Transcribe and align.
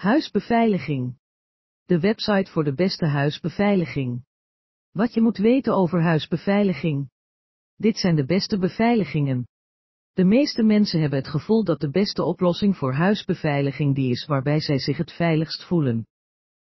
Huisbeveiliging. 0.00 1.18
De 1.84 2.00
website 2.00 2.50
voor 2.50 2.64
de 2.64 2.74
beste 2.74 3.06
huisbeveiliging. 3.06 4.24
Wat 4.90 5.14
je 5.14 5.20
moet 5.20 5.36
weten 5.36 5.74
over 5.74 6.02
huisbeveiliging. 6.02 7.10
Dit 7.76 7.98
zijn 7.98 8.16
de 8.16 8.24
beste 8.24 8.58
beveiligingen. 8.58 9.48
De 10.12 10.24
meeste 10.24 10.62
mensen 10.62 11.00
hebben 11.00 11.18
het 11.18 11.28
gevoel 11.28 11.64
dat 11.64 11.80
de 11.80 11.90
beste 11.90 12.24
oplossing 12.24 12.76
voor 12.76 12.92
huisbeveiliging 12.92 13.94
die 13.94 14.10
is 14.10 14.26
waarbij 14.26 14.60
zij 14.60 14.78
zich 14.78 14.96
het 14.96 15.12
veiligst 15.12 15.64
voelen. 15.64 16.06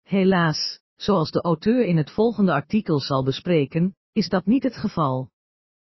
Helaas, 0.03 0.81
zoals 0.97 1.31
de 1.31 1.41
auteur 1.41 1.85
in 1.85 1.97
het 1.97 2.11
volgende 2.11 2.53
artikel 2.53 3.01
zal 3.01 3.25
bespreken, 3.25 3.97
is 4.13 4.29
dat 4.29 4.47
niet 4.47 4.63
het 4.63 4.77
geval. 4.77 5.31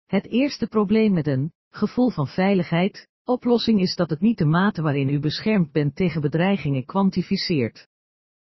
Het 0.06 0.28
eerste 0.28 0.68
probleem 0.68 1.14
met 1.14 1.28
een 1.28 1.54
gevoel 1.70 2.10
van 2.10 2.28
veiligheid, 2.28 3.08
oplossing 3.30 3.82
is 3.82 3.96
dat 3.96 4.09
het 4.09 4.20
niet 4.20 4.38
de 4.38 4.46
mate 4.46 4.82
waarin 4.82 5.09
u 5.09 5.20
beschermd 5.20 5.71
bent 5.71 5.96
tegen 5.96 6.21
bedreigingen 6.21 6.86
kwantificeert. 6.86 7.88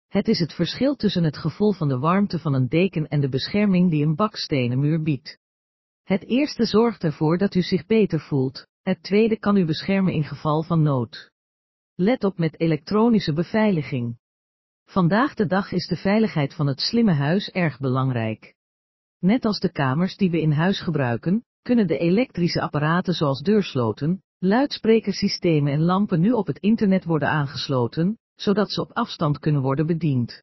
Het 0.08 0.28
is 0.28 0.38
het 0.38 0.52
verschil 0.52 0.96
tussen 0.96 1.24
het 1.24 1.36
gevoel 1.36 1.72
van 1.72 1.88
de 1.88 1.98
warmte 1.98 2.38
van 2.38 2.54
een 2.54 2.68
deken 2.68 3.08
en 3.08 3.20
de 3.20 3.28
bescherming 3.28 3.90
die 3.90 4.04
een 4.04 4.14
bakstenen 4.14 4.78
muur 4.78 5.02
biedt. 5.02 5.38
Het 6.02 6.24
eerste 6.24 6.64
zorgt 6.64 7.04
ervoor 7.04 7.38
dat 7.38 7.54
u 7.54 7.62
zich 7.62 7.86
beter 7.86 8.20
voelt, 8.20 8.66
het 8.82 9.02
tweede 9.02 9.38
kan 9.38 9.56
u 9.56 9.64
beschermen 9.64 10.12
in 10.12 10.24
geval 10.24 10.62
van 10.62 10.82
nood. 10.82 11.30
Let 11.94 12.24
op 12.24 12.38
met 12.38 12.60
elektronische 12.60 13.32
beveiliging. 13.32 14.18
Vandaag 14.84 15.34
de 15.34 15.46
dag 15.46 15.72
is 15.72 15.86
de 15.86 15.96
veiligheid 15.96 16.54
van 16.54 16.66
het 16.66 16.80
slimme 16.80 17.12
huis 17.12 17.50
erg 17.50 17.78
belangrijk. 17.78 18.54
Net 19.18 19.44
als 19.44 19.60
de 19.60 19.72
kamers 19.72 20.16
die 20.16 20.30
we 20.30 20.40
in 20.40 20.52
huis 20.52 20.80
gebruiken, 20.80 21.44
kunnen 21.62 21.86
de 21.86 21.98
elektrische 21.98 22.60
apparaten 22.60 23.14
zoals 23.14 23.40
deursloten, 23.40 24.22
luidsprekersystemen 24.44 25.72
en 25.72 25.80
lampen 25.80 26.20
nu 26.20 26.32
op 26.32 26.46
het 26.46 26.58
internet 26.58 27.04
worden 27.04 27.28
aangesloten, 27.28 28.18
zodat 28.34 28.70
ze 28.70 28.80
op 28.80 28.92
afstand 28.92 29.38
kunnen 29.38 29.62
worden 29.62 29.86
bediend. 29.86 30.42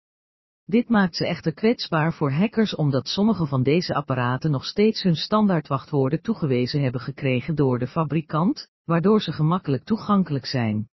Dit 0.65 0.89
maakt 0.89 1.15
ze 1.15 1.27
echter 1.27 1.53
kwetsbaar 1.53 2.13
voor 2.13 2.31
hackers 2.31 2.75
omdat 2.75 3.07
sommige 3.07 3.45
van 3.45 3.63
deze 3.63 3.93
apparaten 3.93 4.51
nog 4.51 4.65
steeds 4.65 5.03
hun 5.03 5.15
standaardwachtwoorden 5.15 6.21
toegewezen 6.21 6.81
hebben 6.81 7.01
gekregen 7.01 7.55
door 7.55 7.79
de 7.79 7.87
fabrikant, 7.87 8.67
waardoor 8.83 9.21
ze 9.21 9.31
gemakkelijk 9.31 9.83
toegankelijk 9.83 10.45
zijn. 10.45 10.89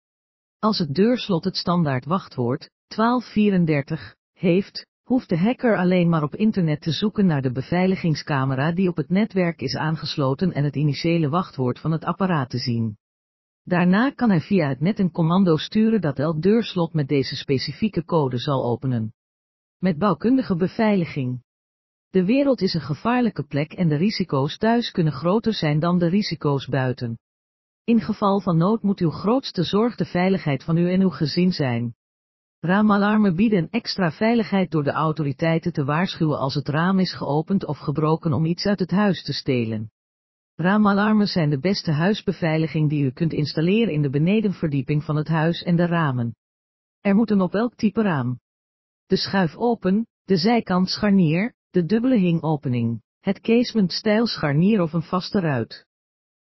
Als 0.60 0.78
het 0.78 0.94
deurslot 0.94 1.44
het 1.44 1.56
standaard 1.56 2.06
wachtwoord, 2.06 2.70
1234, 2.88 4.16
heeft, 4.34 4.86
hoeft 5.04 5.30
de 5.30 5.38
hacker 5.38 5.78
alleen 5.78 6.10
maar 6.10 6.24
op 6.24 6.36
internet 6.36 6.82
te 6.82 6.92
zoeken 6.92 7.26
naar 7.26 7.42
de 7.42 7.52
beveiligingscamera 7.52 8.72
die 8.72 8.90
op 8.90 8.96
het 8.96 9.10
netwerk 9.10 9.62
is 9.62 9.76
aangesloten 9.76 10.54
en 10.54 10.64
het 10.64 10.76
initiële 10.76 11.30
wachtwoord 11.30 11.80
van 11.80 11.92
het 11.92 12.06
apparaat 12.06 12.50
te 12.50 12.58
zien. 12.58 12.98
Daarna 13.68 14.10
kan 14.10 14.30
hij 14.30 14.42
via 14.42 14.68
het 14.68 14.80
net 14.80 15.00
een 15.00 15.12
commando 15.12 15.58
sturen 15.58 16.02
dat 16.02 16.20
elk 16.20 16.42
deurslot 16.42 16.94
met 16.94 17.08
deze 17.08 17.36
specifieke 17.36 18.06
code 18.06 18.38
zal 18.38 18.66
openen. 18.66 19.14
Met 19.80 19.98
bouwkundige 19.98 20.56
beveiliging. 20.56 21.44
De 22.10 22.26
wereld 22.26 22.62
is 22.62 22.74
een 22.74 22.82
gevaarlijke 22.82 23.44
plek 23.44 23.74
en 23.74 23.88
de 23.88 23.96
risico's 23.96 24.58
thuis 24.58 24.92
kunnen 24.92 25.14
groter 25.14 25.54
zijn 25.54 25.80
dan 25.80 26.00
de 26.00 26.08
risico's 26.08 26.68
buiten. 26.68 27.18
In 27.84 28.02
geval 28.02 28.42
van 28.42 28.58
nood 28.58 28.84
moet 28.84 29.00
uw 29.00 29.10
grootste 29.10 29.64
zorg 29.64 29.96
de 29.96 30.06
veiligheid 30.06 30.64
van 30.64 30.78
u 30.78 30.92
en 30.92 31.02
uw 31.02 31.10
gezin 31.10 31.52
zijn. 31.52 31.96
Raamalarmen 32.60 33.36
bieden 33.36 33.70
extra 33.70 34.12
veiligheid 34.12 34.72
door 34.72 34.84
de 34.84 34.92
autoriteiten 34.92 35.74
te 35.74 35.84
waarschuwen 35.84 36.40
als 36.40 36.54
het 36.54 36.68
raam 36.68 37.00
is 37.00 37.14
geopend 37.14 37.66
of 37.66 37.78
gebroken 37.78 38.34
om 38.34 38.46
iets 38.46 38.66
uit 38.66 38.80
het 38.80 38.92
huis 38.92 39.24
te 39.24 39.34
stelen. 39.34 39.92
Raamalarmen 40.56 41.28
zijn 41.28 41.50
de 41.50 41.60
beste 41.60 41.92
huisbeveiliging 41.92 42.90
die 42.90 43.04
u 43.04 43.12
kunt 43.12 43.34
installeren 43.34 43.94
in 43.94 44.02
de 44.02 44.10
benedenverdieping 44.10 45.04
van 45.04 45.16
het 45.16 45.28
huis 45.28 45.64
en 45.64 45.76
de 45.76 45.86
ramen. 45.86 46.36
Er 47.02 47.16
moeten 47.16 47.42
op 47.42 47.54
elk 47.54 47.76
type 47.76 48.02
raam. 48.02 48.40
De 49.06 49.16
schuif 49.16 49.56
open, 49.56 50.08
de 50.24 50.38
zijkant 50.38 50.90
scharnier, 50.90 51.54
de 51.70 51.86
dubbele 51.86 52.18
hingopening, 52.18 53.02
het 53.20 53.42
casement 53.42 53.92
stijl 53.92 54.28
scharnier 54.28 54.82
of 54.82 54.94
een 54.94 55.04
vaste 55.04 55.40
ruit. 55.40 55.86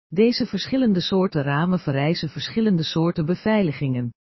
Deze 0.08 0.46
verschillende 0.46 1.02
soorten 1.02 1.44
ramen 1.44 1.80
vereisen 1.80 2.30
verschillende 2.30 2.84
soorten 2.84 3.26
beveiligingen. 3.26 4.14